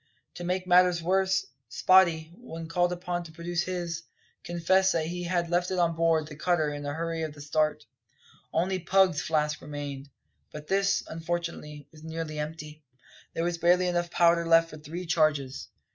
[0.33, 4.01] To make matters worse, Spottie, when called upon to produce his,
[4.43, 7.39] confessed that he had left it on board the cutter in the hurry of the
[7.41, 7.85] start.
[8.51, 10.09] Only Pug's flask remained;
[10.51, 12.81] but this, unfortunately, was nearly empty.
[13.35, 15.67] There was barely enough powder left for three charges.